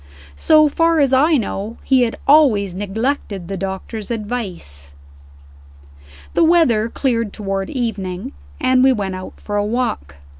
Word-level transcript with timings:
So 0.41 0.67
far 0.67 0.99
as 0.99 1.13
I 1.13 1.33
know, 1.37 1.77
he 1.83 2.01
had 2.01 2.15
always 2.27 2.73
neglected 2.73 3.47
the 3.47 3.55
doctors' 3.55 4.09
advice. 4.09 4.95
The 6.33 6.43
weather 6.43 6.89
cleared 6.89 7.31
toward 7.31 7.69
evening, 7.69 8.31
and 8.59 8.83
we 8.83 8.93
went 8.93 9.13
out 9.13 9.33
for 9.39 9.57
a 9.57 9.63
walk. 9.63 10.15